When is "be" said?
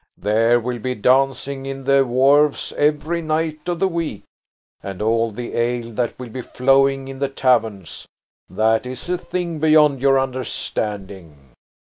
0.79-0.95, 6.29-6.41